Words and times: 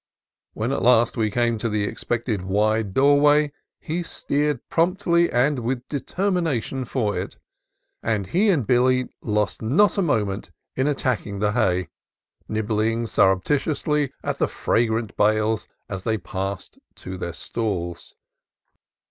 When 0.53 0.71
at 0.71 0.81
last 0.81 1.15
we 1.15 1.29
came 1.29 1.59
to 1.59 1.69
the 1.69 1.83
expected 1.83 2.41
wide 2.41 2.91
doorway 2.91 3.51
he 3.79 4.01
steered 4.01 4.67
promptly 4.67 5.31
and 5.31 5.59
with 5.59 5.87
determination 5.89 6.85
for 6.85 7.15
it, 7.15 7.37
and 8.01 8.25
he 8.25 8.49
and 8.49 8.65
Billy 8.65 9.09
lost 9.21 9.61
not 9.61 9.99
a 9.99 10.01
moment 10.01 10.49
in 10.75 10.87
attacking 10.87 11.37
the 11.37 11.51
hay, 11.51 11.89
nibbling 12.47 13.03
surrepti 13.05 13.57
tiously 13.59 14.11
at 14.23 14.39
the 14.39 14.47
fragrant 14.47 15.15
bales 15.17 15.67
as 15.87 16.01
they 16.03 16.17
passed 16.17 16.79
to 16.95 17.15
their 17.15 17.33
stalls. 17.33 18.15